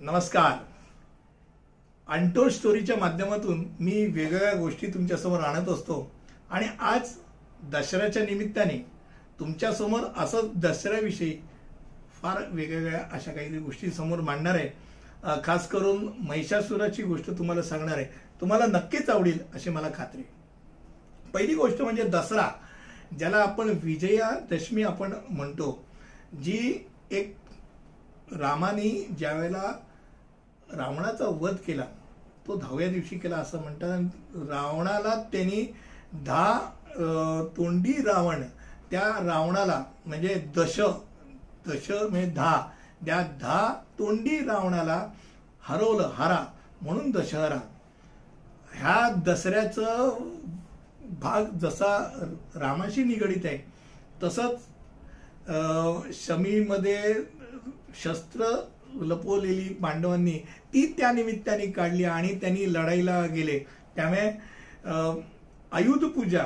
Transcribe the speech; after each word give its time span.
नमस्कार. 0.00 0.56
अंटो 2.08 2.48
स्टोरीच्या 2.48 2.96
माध्यमातून 2.96 3.58
मी 3.80 3.92
वेगवेगळ्या 4.06 4.54
गोष्टी 4.54 4.86
तुमच्यासमोर 4.94 5.40
आणत 5.40 5.68
असतो 5.68 5.98
आणि 6.50 6.66
आज 6.80 7.12
दसऱ्याच्या 7.72 8.24
निमित्ताने 8.24 8.78
तुमच्यासमोर 9.40 10.00
असं 10.16 10.48
दसऱ्याविषयी 10.56 11.30
फार 12.22 12.42
वेगवेगळ्या 12.50 13.02
अशा 13.12 13.32
काही 13.32 13.58
गोष्टी 13.58 13.90
समोर 13.90 14.20
मांडणार 14.20 14.54
आहे. 14.54 14.68
खास 15.44 15.68
करून 15.68 16.04
महिषासुराची 16.28 17.02
गोष्ट 17.02 17.30
तुम्हाला 17.38 17.62
सांगणार 17.62 17.96
आहे. 17.96 18.06
तुम्हाला 18.40 18.66
नक्कीच 18.66 19.10
आवडेल 19.10 19.38
अशी 19.54 19.70
मला 19.70 19.88
खात्री 19.94 20.22
पहिली 21.34 21.54
गोष्ट 21.54 21.82
म्हणजे 21.82 22.02
दसरा 22.08 22.48
ज्याला 23.18 23.36
आपण 23.36 23.70
विजयादशमी 23.82 24.82
आपण 24.82 25.12
म्हणतो 25.30 25.72
जी 26.42 26.86
एक 27.10 27.34
रामाने 28.34 28.90
ज्यावेळेला 29.18 29.72
रावणाचा 30.68 31.26
वध 31.40 31.56
केला 31.66 31.84
तो 32.46 32.56
दहाव्या 32.56 32.88
दिवशी 32.90 33.18
केला 33.18 33.36
असं 33.36 33.60
म्हणतात. 33.62 34.00
रावणाला 34.50 35.14
त्यांनी 35.32 35.62
दहा 36.24 36.58
तोंडी 37.56 37.92
रावण 38.02 38.42
त्या 38.90 39.02
रावणाला 39.24 39.82
म्हणजे 40.06 40.34
दश 40.56 40.80
दश 41.66 41.90
म्हणजे 41.90 42.30
दहा 42.30 42.60
त्या 43.06 43.22
दहा 43.40 43.72
तोंडी 43.98 44.38
रावणाला 44.38 45.06
हरवलं 45.62 46.10
हारा 46.14 46.44
म्हणून 46.82 47.10
दशहरा. 47.10 47.58
ह्या 48.72 49.08
दसऱ्याचं 49.26 50.18
भाग 51.20 51.44
जसा 51.58 51.96
रामाशी 52.56 53.04
निगडित 53.04 53.44
आहे 53.44 53.58
तसंच 54.22 54.60
शमीमध्ये 56.16 57.12
शस्त्र 58.02 58.44
लपवलेली 59.00 59.68
पांडवांनी 59.74 60.38
ती 60.72 60.86
त्या 60.98 61.10
निमित्ताने 61.12 61.66
काढली 61.72 62.04
आणि 62.04 62.34
त्यांनी 62.40 62.72
लढाईला 62.72 63.24
गेले. 63.26 63.58
त्यामुळे 63.96 64.30
आयुध 65.72 66.04
पूजा 66.04 66.42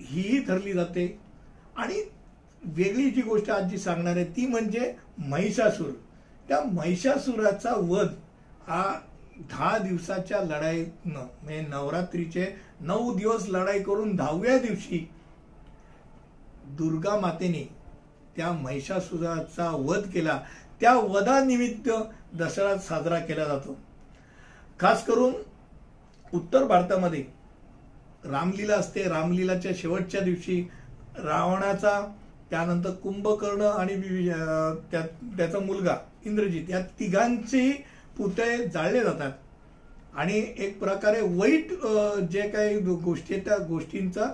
ही 0.00 0.38
धरली 0.46 0.72
जाते. 0.72 1.06
आणि 1.76 2.02
वेगळी 2.66 3.10
जी 3.10 3.22
गोष्ट 3.22 3.50
आज 3.50 3.70
जी 3.70 3.78
सांगणार 3.78 4.16
आहे 4.16 4.24
ती 4.36 4.46
म्हणजे 4.46 4.92
महिषासूर. 5.18 5.90
त्या 6.48 6.60
महिषासुराचा 6.72 7.74
वध 7.78 8.14
हा 8.68 8.84
दहा 9.38 9.76
दिवसाच्या 9.78 10.40
लढाईनं 10.40 11.14
म्हणजे 11.14 11.60
नवरात्रीचे 11.60 12.46
नऊ 12.80 13.14
दिवस 13.16 13.48
लढाई 13.48 13.82
करून 13.82 14.14
दहाव्या 14.16 14.58
दिवशी 14.58 14.98
दुर्गा 16.78 17.16
मातेने 17.20 17.66
त्या 18.36 18.52
महिषासुराचा 18.52 19.70
वध 19.70 20.00
केला. 20.14 20.40
त्या 20.80 20.94
वधानिमित्त 20.94 21.90
दसरा 22.34 22.78
साजरा 22.78 23.18
केला 23.18 23.44
जातो. 23.44 23.80
खास 24.80 25.06
करून 25.06 25.34
उत्तर 26.34 26.64
भारतामध्ये 26.64 27.24
रामलीला 28.24 28.74
असते. 28.74 29.02
रामलीलाच्या 29.02 29.72
शेवटच्या 29.76 30.20
दिवशी 30.20 30.68
रावणाचा 31.18 32.14
त्यानंतर 32.50 32.90
कुंभकर्ण 32.90 33.60
आणि 33.60 33.94
त्या- 34.90 35.36
त्याचा 35.36 35.58
मुलगा 35.58 35.96
इंद्रजित 36.24 36.70
या 36.70 36.80
तिघांचेही 36.80 37.72
पुतळे 38.16 38.68
जाळले 38.68 39.00
जातात. 39.00 39.32
आणि 40.14 40.46
एक 40.58 40.78
प्रकारे 40.78 41.20
वाईट 41.20 41.72
जे 42.32 42.48
काही 42.48 42.78
गोष्टी 42.78 43.34
आहेत 43.34 43.46
त्या 43.46 43.58
गोष्टींचा 43.58 44.24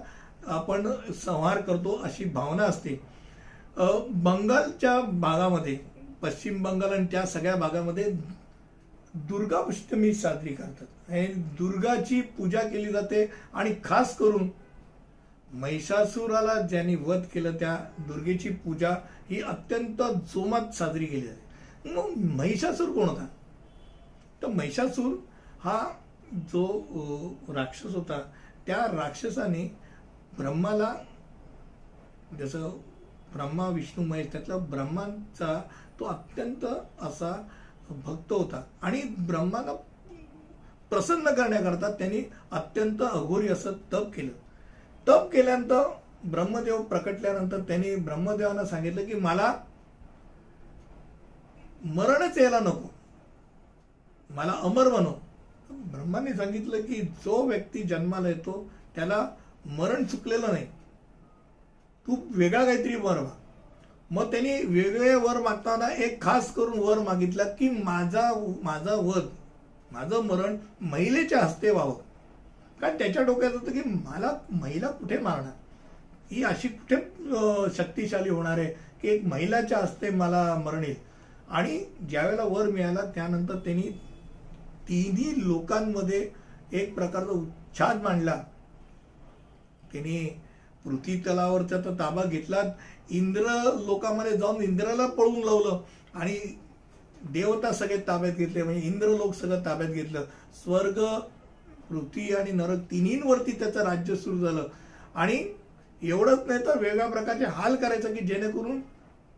आपण 0.47 0.91
संहार 1.25 1.61
करतो 1.61 2.01
अशी 2.05 2.25
भावना 2.25 2.63
असते. 2.63 3.10
बंगालच्या 3.77 5.01
भागामध्ये 5.01 5.79
पश्चिम 6.23 6.63
बंगाल 6.63 6.93
आणि 6.93 7.07
त्या 7.07 7.25
सगळ्या 7.27 7.55
भागामध्ये 7.57 8.11
दुर्गाष्टमी 9.15 10.13
साजरी 10.15 10.55
करतात. 10.55 11.11
आणि 11.11 11.27
दुर्गाची 11.59 12.21
पूजा 12.21 12.61
केली 12.61 12.93
जाते 12.93 13.25
आणि 13.55 13.75
खास 13.85 14.17
करून 14.17 14.49
महिषासुराला 15.53 16.61
ज्यांनी 16.61 16.95
वध 16.95 17.23
केलं 17.35 17.57
त्या 17.57 17.77
दुर्गेची 17.99 18.49
पूजा 18.49 18.91
ही 19.31 19.41
अत्यंत 19.41 20.03
जोमात 20.35 20.75
साजरी 20.75 21.07
केली 21.07 21.27
जाते. 21.27 21.95
मग 21.95 22.35
महिषासूर 22.37 22.91
कोण 22.91 23.09
होता? 23.09 23.27
तर 24.43 24.47
महिषासूर 24.47 25.17
हा 25.61 25.79
जो 26.33 26.65
राक्षस 27.49 27.95
होता 27.95 28.21
त्या 28.67 28.77
राक्षसाने 28.77 29.77
ब्रह्माला 30.39 30.95
जसं 32.39 32.71
ब्रह्मा 33.33 33.69
विष्णू 33.69 34.05
महेश 34.07 34.27
त्यातला 34.33 34.57
ब्रह्मांचा 34.57 35.61
तो 36.01 36.05
अत्यंत 36.05 36.65
असा 37.01 37.33
भक्त 37.91 38.33
होता. 38.33 38.63
आणि 38.83 39.03
ब्रह्माला 39.19 39.73
प्रसन्न 40.91 41.31
करण्याकरता 41.31 41.91
त्यांनी 41.93 42.21
अत्यंत 42.51 43.03
अघोरी 43.03 43.49
असं 43.49 43.73
तप 43.93 44.11
केलं. 44.17 44.33
तप 45.07 45.29
केल्यानंतर 45.33 45.83
ब्रह्मदेव 46.25 46.83
प्रकटल्यानंतर 46.83 47.59
त्यांनी 47.59 47.95
ब्रह्मदेवांना 47.97 48.65
सांगितलं 48.65 49.05
की 49.05 49.15
मला 49.15 49.53
मरणच 51.85 52.39
यायला 52.39 52.61
नको. 52.61 52.91
मला 54.31 54.53
अमर 54.63 54.89
बनव 54.89 55.13
ब्रह्माने 55.71 56.33
सांगितलं 56.33 56.81
की 56.81 57.01
जो 57.25 57.43
व्यक्ती 57.43 57.83
जन्माला 57.83 58.29
येतो 58.29 58.71
त्याला 58.95 59.29
मरण 59.67 60.05
चुकलेलं 60.05 60.53
नाही. 60.53 60.67
तू 62.11 62.17
वेगळा 62.31 62.65
काहीतरी 62.65 62.97
वर 62.97 63.21
माग 63.21 63.39
मग 64.11 64.31
त्यांनी 64.31 64.53
वेगळे 64.67 65.15
वर 65.15 65.41
मागताना 65.41 65.89
एक 66.05 66.23
खास 66.23 66.53
करून 66.55 66.79
वर 66.79 66.99
मागितला 66.99 67.45
की 67.45 67.69
माझा 67.71 68.23
माझा 68.63 68.95
वध 68.95 69.27
माझं 69.93 70.23
मरण 70.23 70.57
महिलेच्या 70.81 71.39
हस्ते 71.39 71.71
व्हावं. 71.71 71.95
कारण 72.81 72.99
त्याच्या 72.99 73.23
डोक्यात 73.23 73.53
होतं 73.53 73.73
की 73.73 73.83
मला 73.85 74.33
महिला 74.51 74.89
कुठे 74.89 75.19
मारणार? 75.19 75.53
ही 76.31 76.43
अशी 76.45 76.69
कुठे 76.69 77.75
शक्तिशाली 77.77 78.31
होणार 78.31 78.59
आहे 78.59 78.73
की 79.03 79.09
एक 79.09 79.25
महिलाच्या 79.25 79.79
हस्ते 79.79 80.11
मला 80.11 80.43
मरण 80.65 80.85
येईल? 80.85 80.97
आणि 81.51 81.79
ज्यावेळेला 82.11 82.45
वर 82.45 82.69
मिळाला 82.69 83.11
त्यानंतर 83.15 83.57
त्यांनी 83.57 83.89
तिन्ही 84.89 85.33
लोकांमध्ये 85.49 86.29
एक 86.73 86.95
प्रकारचा 86.95 87.31
उच्छाद 87.31 88.03
मांडला. 88.03 88.43
त्यांनी 89.93 90.41
पृथ्वी 90.85 91.17
तलावरचा 91.19 91.77
तर 91.77 91.95
ताबा 91.99 92.25
घेतला 92.25 92.63
इंद्र 93.11 93.43
लोकांमध्ये 93.87 94.37
जाऊन 94.37 94.63
इंद्राला 94.63 95.07
पळून 95.07 95.41
लावलं. 95.45 95.81
आणि 96.15 96.39
देवता 97.31 97.73
सगळे 97.73 97.97
ताब्यात 97.97 98.33
घेतले 98.33 98.63
म्हणजे 98.63 98.87
इंद्र 98.87 99.09
लोक 99.09 99.35
सगळं 99.35 99.65
ताब्यात 99.65 99.91
घेतलं. 99.91 100.25
स्वर्ग 100.65 101.01
पृथ्वी 101.91 102.33
आणि 102.35 102.53
नरक 102.53 102.79
तिन्हींवरती 102.91 103.53
त्याचं 103.53 103.83
राज्य 103.83 104.15
सुरू 104.17 104.39
झालं. 104.39 104.67
आणि 105.15 105.45
एवढंच 106.03 106.39
नाही 106.47 106.67
तर 106.67 106.79
वेगळ्या 106.79 107.07
प्रकारचे 107.07 107.45
हाल 107.45 107.77
करायचं 107.77 108.15
की 108.15 108.27
जेणेकरून 108.27 108.81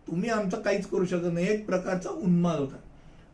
तुम्ही 0.07 0.31
आमचं 0.31 0.61
काहीच 0.61 0.87
करू 0.87 1.05
शकत 1.05 1.33
नाही. 1.33 1.47
एक 1.47 1.67
प्रकारचा 1.67 2.11
उन्माद 2.11 2.59
होता. 2.59 2.77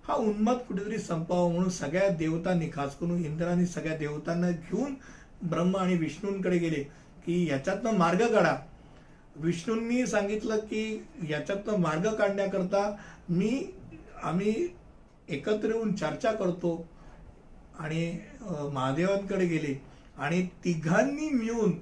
हा 0.08 0.14
उन्माद 0.14 0.56
कुठेतरी 0.56 0.98
संपावा 0.98 1.48
म्हणून 1.48 1.68
सगळ्या 1.68 2.08
देवतांनी 2.08 2.68
खास 2.74 2.96
करून 2.96 3.24
इंद्राने 3.24 3.66
सगळ्या 3.66 3.96
देवतांना 3.96 4.50
घेऊन 4.50 4.94
ब्रह्म 5.42 5.76
आणि 5.76 5.96
विष्णूंकडे 5.96 6.58
गेले. 6.58 6.84
की 7.28 7.48
याच्यातनं 7.50 7.96
मार्ग 7.98 8.26
काढा. 8.26 8.54
विष्णूंनी 9.36 10.06
सांगितलं 10.06 10.56
की 10.58 11.06
याच्यातनं 11.28 11.76
मार्ग 11.78 12.08
काढण्याकरता 12.10 12.80
मी 13.28 13.50
आम्ही 14.22 14.54
एकत्र 15.28 15.68
येऊन 15.68 15.94
चर्चा 15.94 16.32
करतो 16.32 16.72
आणि 17.78 18.18
महादेवांकडे 18.72 19.46
गेले. 19.46 19.74
आणि 20.18 20.42
तिघांनी 20.64 21.28
मिळून 21.30 21.78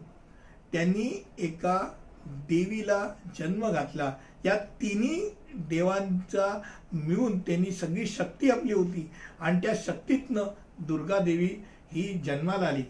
त्यांनी 0.73 1.25
एका 1.39 1.79
देवीला 2.27 2.99
जन्म 3.39 3.71
घातला. 3.71 4.13
या 4.45 4.57
तिन्ही 4.83 5.31
देवांचा 5.71 6.61
मिळून 6.93 7.39
त्यांनी 7.39 7.71
सगळी 7.71 8.07
शक्ती 8.07 8.51
आपली 8.51 8.73
होती. 8.73 9.11
आणि 9.41 9.67
त्या 9.67 9.75
शक्तीतनं 9.87 10.55
दुर्गा 10.79 11.19
देवी 11.19 11.51
ही 11.93 12.13
जन्माला 12.27 12.67
आली. 12.67 12.83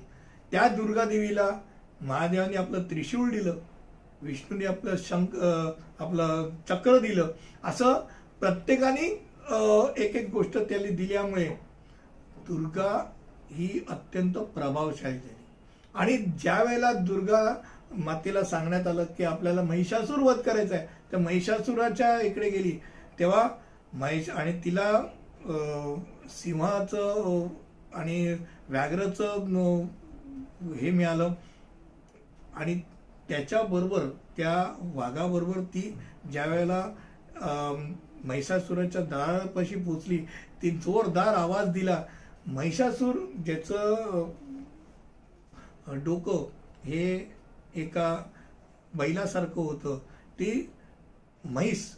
त्या 0.53 0.69
दुर्गा 0.69 1.05
देवीला 1.05 1.51
महादेवाने 2.01 2.57
आपलं 2.57 2.83
त्रिशूळ 2.91 3.31
दिलं 3.31 3.59
विष्णूने 4.23 4.65
आपलं 4.67 4.97
शंक 4.99 5.35
आपलं 6.01 6.49
चक्र 6.69 6.99
दिलं. 6.99 7.31
असं 7.65 8.01
प्रत्येकाने 8.41 9.07
एक 10.05 10.17
एक 10.17 10.31
गोष्ट 10.31 10.59
त्याला 10.59 10.91
दिल्यामुळे 10.97 11.49
दुर्गा 12.49 12.93
ही 13.51 13.69
अत्यंत 13.91 14.39
प्रभावशाली 14.55 15.15
झाली. 15.15 15.35
आणि 15.95 16.17
ज्या 16.17 16.63
वेळेला 16.63 16.93
दुर्गा 16.93 17.43
मातेला 17.97 18.43
सांगण्यात 18.45 18.87
आलं 18.87 19.05
की 19.19 19.25
आपल्याला 19.25 19.63
महिषासूर 19.63 20.19
वध 20.23 20.41
करायचा 20.41 20.75
आहे 20.77 21.13
तर 21.13 21.19
महिषासुराच्या 21.19 22.21
इकडे 22.21 22.51
गेली. 22.51 22.79
तेव्हा 23.19 23.49
महिष 23.93 24.29
आणि 24.31 24.53
तिला 24.65 24.91
सिंहाचं 26.31 27.47
आणि 27.95 28.37
व्याघ्रचं 28.69 29.85
हे 30.81 30.91
मिळालं. 30.91 31.33
आणि 32.57 32.81
त्याच्याबरोबर 33.29 34.09
त्या 34.37 34.77
वाघाबरोबर 34.95 35.61
ती 35.61 35.99
ज्या 36.33 36.45
वेळेला 36.45 36.85
महिषासुराच्या 38.25 39.03
दारापाशी 39.03 39.75
पोचली 39.75 40.19
ती 40.63 40.71
जोरदार 40.71 41.35
आवाज 41.35 41.69
दिला 41.69 42.03
महिषासूर 42.47 43.15
ज्याचं 43.47 44.25
डोकं 46.05 46.45
हे 46.85 47.33
एका 47.75 48.23
बैलासारखं 48.95 49.61
होतं 49.61 49.99
ती 50.39 50.71
म्हैस 51.45 51.97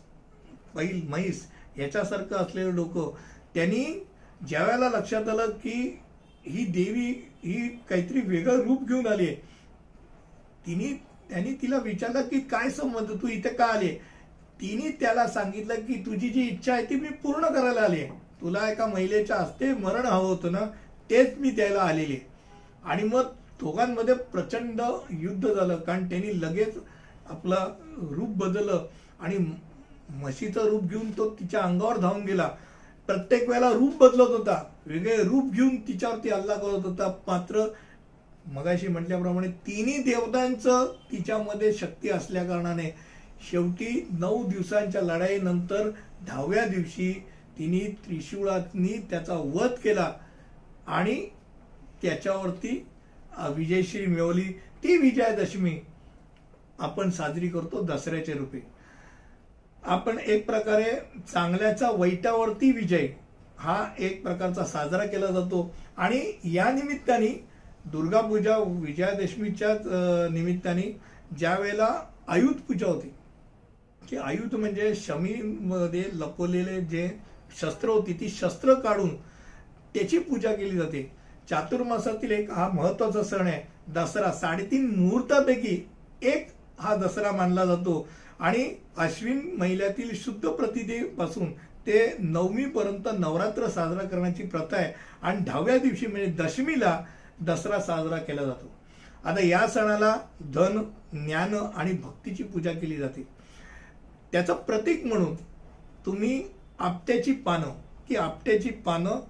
बैल 0.74 1.06
म्हैस 1.08 1.46
याच्यासारखं 1.78 2.36
असलेलं 2.36 2.74
डोकं. 2.74 3.10
त्यांनी 3.54 4.06
ज्यावेळेला 4.48 4.88
लक्षात 4.88 5.28
आलं 5.28 5.50
की 5.50 5.98
ही 6.46 6.64
देवी 6.64 7.06
ही 7.44 7.68
काहीतरी 7.68 8.20
वेगळं 8.20 8.62
रूप 8.62 8.88
घेऊन 8.88 9.06
आली 9.06 9.26
आहे 9.26 9.36
तिने 10.66 10.92
त्यांनी 11.30 11.52
तिला 11.52 11.78
विचारलं 11.78 12.22
की 12.22 12.40
काय 12.40 12.70
संबंध? 12.70 13.10
तू 13.22 13.28
इथे 13.28 13.48
का 13.48 13.66
आले? 13.66 13.88
तिने 14.60 14.90
त्याला 15.00 15.26
सांगितलं 15.28 15.74
की 15.74 16.02
तुझी 16.06 16.28
जी 16.28 16.42
इच्छा 16.42 16.72
आहे 16.72 16.84
ती 16.84 16.94
मी 16.94 17.08
पूर्ण 17.22 17.46
करायला 17.46 17.80
आली 17.80 18.04
तुला 18.40 18.68
एका 18.70 18.86
महिलेच्या 18.86 19.36
हस्ते 19.36 19.72
मरण 19.74 20.06
हवं 20.06 20.28
होतं 20.28 20.52
ना 20.52 20.60
तेच 21.10 21.38
मी 21.38 21.50
द्यायला 21.50 21.80
आलेले 21.80 22.18
आणि 22.84 23.02
मग 23.02 23.28
दोघांमध्ये 23.60 24.14
प्रचंड 24.32 24.80
युद्ध 25.10 25.48
झालं 25.48 25.76
कारण 25.76 26.08
त्यांनी 26.08 26.40
लगेच 26.40 26.76
आपलं 27.30 27.72
रूप 28.10 28.36
बदललं 28.36 28.86
आणि 29.20 29.36
म्हशीचं 30.10 30.66
रूप 30.66 30.82
घेऊन 30.82 31.10
तो 31.10 31.28
तिच्या 31.30 31.60
अंगावर 31.60 31.96
धावून 31.96 32.22
गेला. 32.22 32.48
प्रत्येक 33.08 33.48
वेळेला 33.48 33.70
रूप 33.70 33.96
बदलत 33.96 34.30
होता. 34.30 34.62
वेगळे 34.86 35.16
रूप 35.22 35.52
घेऊन 35.52 35.76
तिच्यावरती 35.76 36.30
हल्ला 36.30 36.54
करत 36.54 36.86
होता. 36.86 37.12
मात्र 37.26 37.64
मगाशी 38.48 38.88
म्हटल्याप्रमाणे 38.88 39.48
तिन्ही 39.66 39.96
देवतांचं 40.02 40.92
तिच्यामध्ये 41.12 41.72
शक्ती 41.72 42.10
असल्याकारणाने 42.10 42.94
शेवटी 43.50 44.06
नऊ 44.10 44.42
दिवसांच्या 44.48 45.02
लढाईनंतर 45.02 45.88
दहाव्या 46.26 46.64
दिवशी 46.66 47.12
तिने 47.58 47.90
त्रिशूळातनी 48.06 48.92
त्याचा 49.10 49.34
वध 49.34 49.72
केला 49.84 50.12
आणि 50.86 51.28
त्याच्यावरती 52.02 52.86
विजयश्री 53.56 54.06
मिळवली. 54.06 54.44
ती 54.82 54.96
विजयादशमी 54.96 55.78
आपण 56.78 57.10
साजरी 57.10 57.48
करतो 57.48 57.82
दसऱ्याच्या 57.82 58.34
रूपे. 58.34 58.58
आपण 59.82 60.18
एक 60.18 60.46
प्रकारे 60.46 60.92
चांगल्याचा 61.32 61.90
वैटावरती 61.90 62.70
विजय 62.72 63.08
हा 63.58 63.84
एक 63.98 64.22
प्रकारचा 64.22 64.64
साजरा 64.64 65.06
केला 65.06 65.26
जातो. 65.26 65.74
आणि 65.96 66.20
या 66.44 66.70
निमित्ताने 66.72 67.28
दुर्गा 67.92 68.20
पूजा 68.20 68.56
विजयादशमीच्याच 68.58 69.86
निमित्ताने 70.32 70.82
ज्या 71.38 71.54
वेळेला 71.58 71.88
आयुध 72.28 72.60
पूजा 72.68 72.86
होती 72.86 73.12
की 74.02 74.16
आयुध 74.16 74.54
म्हणजे 74.54 74.94
शमीमध्ये 74.96 76.04
लपवलेले 76.14 76.80
जे 76.80 77.08
शस्त्र 77.60 77.88
होती 77.88 78.12
ती 78.20 78.28
शस्त्र 78.28 78.74
काढून 78.74 79.14
त्याची 79.94 80.18
पूजा 80.18 80.52
केली 80.52 80.76
जाते. 80.76 81.10
चातुर्मासातील 81.50 82.30
एक 82.30 82.50
हा 82.50 82.68
महत्त्वाचा 82.68 83.22
सण 83.22 83.46
आहे. 83.46 83.60
दसरा 83.94 84.30
साडेतीन 84.32 84.86
मुहूर्तापैकी 84.96 85.76
एक 86.22 86.48
हा 86.78 86.94
दसरा 86.96 87.30
मानला 87.32 87.64
जातो. 87.64 88.06
आणि 88.40 88.64
अश्विन 88.96 89.40
महिन्यातील 89.58 90.10
शुद्ध 90.14 90.48
प्रतिदेपासून 90.48 91.52
ते 91.86 92.00
नवमीपर्यंत 92.18 93.08
नवरात्र 93.18 93.68
साजरा 93.68 94.06
करण्याची 94.08 94.42
प्रथा 94.42 94.76
आहे. 94.76 94.92
आणि 95.22 95.44
दहाव्या 95.44 95.78
दिवशी 95.78 96.06
म्हणजे 96.06 96.32
दशमीला 96.38 97.00
दसरा 97.46 97.80
साजरा 97.80 98.16
केला 98.18 98.44
जातो. 98.44 98.70
आता 99.24 99.44
या 99.44 99.66
सणाला 99.68 100.14
धन 100.54 100.78
ज्ञान 101.14 101.54
आणि 101.54 101.92
भक्तीची 101.92 102.42
पूजा 102.42 102.72
केली 102.72 102.96
जाते. 102.96 103.26
त्याचं 104.32 104.54
प्रतीक 104.56 105.04
म्हणून 105.06 105.34
तुम्ही 106.06 106.42
आपट्याची 106.78 107.32
पानं 107.32 107.70
की 108.08 108.16
आपट्याची 108.16 108.70
पानं 108.86 109.20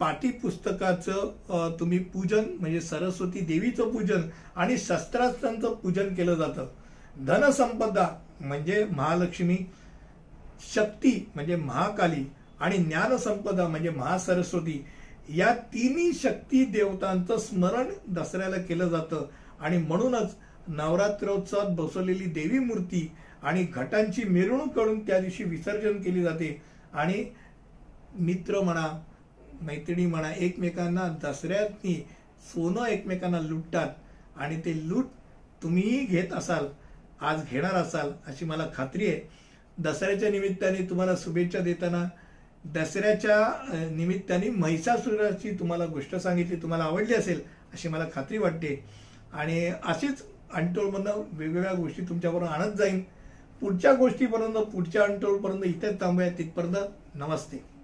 पाठीपुस्तकाचं 0.00 1.76
तुम्ही 1.80 1.98
पूजन 2.04 2.44
म्हणजे 2.60 2.80
सरस्वती 2.80 3.40
देवीचं 3.40 3.92
पूजन 3.92 4.28
आणि 4.56 4.76
शस्त्रास्त्रांचं 4.78 5.74
पूजन 5.74 6.14
केलं 6.14 6.34
जातं. 6.34 6.66
धनसंपदा 7.26 8.08
म्हणजे 8.40 8.84
महालक्ष्मी 8.90 9.56
शक्ती 10.74 11.12
म्हणजे 11.34 11.56
महाकाली 11.56 12.24
आणि 12.60 12.76
ज्ञानसंपदा 12.78 13.66
म्हणजे 13.68 13.90
महासरस्वती 13.90 14.84
या 15.28 15.54
तिन्ही 15.54 16.12
शक्ती 16.12 16.64
देवतांचं 16.64 17.38
स्मरण 17.38 17.88
दसऱ्याला 18.08 18.56
केलं 18.56 18.88
जातं. 18.88 19.26
आणि 19.60 19.78
म्हणूनच 19.78 20.34
नवरात्रोत्सवात 20.68 21.66
बसवलेली 21.70 22.24
देवी 22.24 22.58
मूर्ती 22.58 23.12
आणि 23.42 23.64
घटांची 23.64 24.24
मिरवणूक 24.24 24.74
करून 24.74 25.06
त्या 25.06 25.18
दिवशी 25.18 25.44
विसर्जन 25.44 26.02
केली 26.02 26.22
जाते. 26.22 26.62
आणि 26.92 27.24
मित्र 28.18 28.60
म्हणा 28.60 29.02
मैत्रिणी 29.62 30.06
म्हणा 30.06 30.32
एकमेकांना 30.32 31.08
दसऱ्यातनी 31.22 31.94
सोनं 32.52 32.84
एकमेकांना 32.84 33.40
लुटतात. 33.40 33.88
आणि 34.36 34.60
ते 34.60 34.88
लूट 34.88 35.04
तुम्हीही 35.62 36.04
घेत 36.06 36.32
असाल 36.32 36.66
आज 37.20 37.40
घेणार 37.50 37.74
असाल 37.74 38.12
अशी 38.26 38.44
मला 38.44 38.66
खात्री 38.74 39.06
आहे. 39.06 39.20
दसऱ्याच्या 39.78 40.30
निमित्ताने 40.30 40.88
तुम्हाला 40.90 41.12
शुभेच्छा 41.16 41.58
देताना 41.58 42.04
दसऱ्याच्या 42.74 43.88
निमित्ताने 43.90 44.48
महिषासुराची 44.50 45.50
तुम्हाला 45.50 45.86
गोष्ट 45.86 46.14
सांगितली 46.16 46.56
तुम्हाला 46.56 46.84
आवडली 46.84 47.14
असेल 47.14 47.40
अशी 47.72 47.88
मला 47.88 48.06
खात्री 48.14 48.38
वाटते. 48.38 48.84
आणि 49.32 49.66
अशीच 49.84 50.22
अंटोळमधनं 50.54 51.22
वेगवेगळ्या 51.32 51.72
गोष्टी 51.72 52.02
तुमच्याबरोबर 52.02 52.46
आणत 52.46 52.72
जाईन. 52.72 53.00
पुढच्या 53.60 53.92
गोष्टीपर्यंत 53.94 54.54
पुढच्या 54.54 55.02
अंटोळपर्यंत 55.02 55.64
इथेच 55.64 56.00
थांबूया. 56.00 56.28
तिथपर्यंत 56.38 56.76
नमस्ते. 57.14 57.75